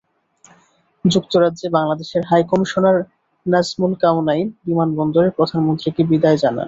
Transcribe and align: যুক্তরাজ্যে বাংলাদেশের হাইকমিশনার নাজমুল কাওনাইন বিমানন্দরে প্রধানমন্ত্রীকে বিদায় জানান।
যুক্তরাজ্যে 1.05 1.67
বাংলাদেশের 1.77 2.23
হাইকমিশনার 2.29 2.97
নাজমুল 3.45 3.93
কাওনাইন 4.01 4.47
বিমানন্দরে 4.65 5.29
প্রধানমন্ত্রীকে 5.37 6.01
বিদায় 6.11 6.37
জানান। 6.37 6.59